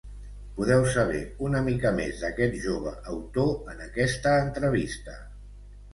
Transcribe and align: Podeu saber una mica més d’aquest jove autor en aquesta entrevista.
Podeu 0.53 0.85
saber 0.93 1.19
una 1.49 1.61
mica 1.67 1.91
més 1.99 2.23
d’aquest 2.23 2.57
jove 2.65 2.95
autor 3.15 3.53
en 3.75 3.85
aquesta 3.89 4.37
entrevista. 4.47 5.19